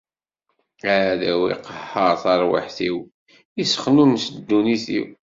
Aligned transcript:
Aɛdaw 0.93 1.41
iqehher 1.53 2.13
tarwiḥt-iw, 2.23 2.97
issexnunes 3.61 4.25
ddunit-iw. 4.35 5.05